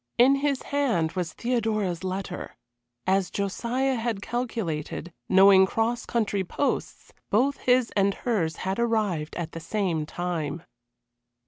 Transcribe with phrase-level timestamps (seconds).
[0.17, 2.57] In his hand was Theodora's letter.
[3.05, 9.51] As Josiah had calculated, knowing cross country posts, both his and hers had arrived at
[9.51, 10.63] the same time.